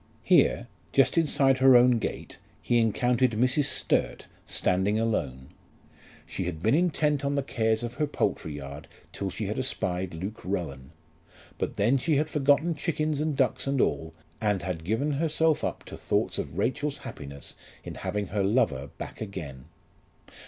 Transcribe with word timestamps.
Here, 0.23 0.67
just 0.93 1.15
inside 1.15 1.59
her 1.59 1.75
own 1.75 1.99
gate, 1.99 2.39
he 2.59 2.79
encountered 2.79 3.33
Mrs. 3.33 3.65
Sturt 3.65 4.25
standing 4.47 4.97
alone. 4.97 5.49
She 6.25 6.45
had 6.45 6.63
been 6.63 6.73
intent 6.73 7.23
on 7.23 7.35
the 7.35 7.43
cares 7.43 7.83
of 7.83 7.93
her 8.01 8.07
poultry 8.07 8.53
yard 8.53 8.87
till 9.13 9.29
she 9.29 9.45
had 9.45 9.59
espied 9.59 10.15
Luke 10.15 10.43
Rowan; 10.43 10.91
but 11.59 11.75
then 11.75 11.99
she 11.99 12.15
had 12.15 12.31
forgotten 12.31 12.73
chickens 12.73 13.21
and 13.21 13.37
ducks 13.37 13.67
and 13.67 13.79
all, 13.79 14.15
and 14.41 14.63
had 14.63 14.83
given 14.83 15.11
herself 15.11 15.63
up 15.63 15.83
to 15.83 15.97
thoughts 15.97 16.39
of 16.39 16.57
Rachel's 16.57 16.97
happiness 17.05 17.53
in 17.83 17.93
having 17.93 18.29
her 18.29 18.41
lover 18.43 18.87
back 18.97 19.21
again. 19.21 19.65